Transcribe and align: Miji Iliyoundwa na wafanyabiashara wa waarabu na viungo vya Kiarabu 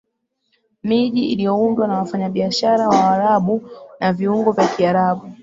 Miji 0.83 1.25
Iliyoundwa 1.31 1.87
na 1.87 1.97
wafanyabiashara 1.97 2.89
wa 2.89 2.97
waarabu 2.99 3.63
na 3.99 4.13
viungo 4.13 4.51
vya 4.51 4.67
Kiarabu 4.67 5.31